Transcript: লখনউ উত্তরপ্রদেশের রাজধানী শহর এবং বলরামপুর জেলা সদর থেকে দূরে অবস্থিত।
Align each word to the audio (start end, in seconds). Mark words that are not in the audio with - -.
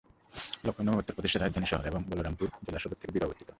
লখনউ 0.65 0.99
উত্তরপ্রদেশের 0.99 1.41
রাজধানী 1.41 1.67
শহর 1.69 1.85
এবং 1.87 2.01
বলরামপুর 2.09 2.47
জেলা 2.65 2.79
সদর 2.79 2.99
থেকে 3.01 3.13
দূরে 3.13 3.27
অবস্থিত। 3.27 3.47